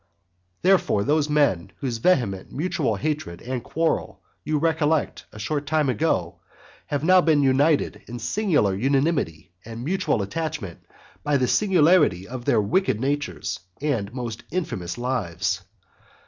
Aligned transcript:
Therefore 0.63 1.03
those 1.03 1.29
men 1.29 1.73
whose 1.77 1.99
vehement 1.99 2.51
mutual 2.51 2.95
hatred 2.95 3.39
and 3.43 3.63
quarrel 3.63 4.19
you 4.43 4.57
recollect 4.57 5.27
a 5.31 5.37
short 5.37 5.67
time 5.67 5.89
ago, 5.89 6.39
have 6.87 7.03
now 7.03 7.21
been 7.21 7.43
united 7.43 8.01
in 8.07 8.17
singular 8.17 8.73
unanimity 8.75 9.51
and 9.63 9.83
mutual 9.85 10.23
attachment 10.23 10.79
by 11.21 11.37
the 11.37 11.47
singularity 11.47 12.27
of 12.27 12.45
their 12.45 12.59
wicked 12.63 12.99
natures 12.99 13.59
and 13.79 14.11
most 14.11 14.43
infamous 14.49 14.97
lives. 14.97 15.61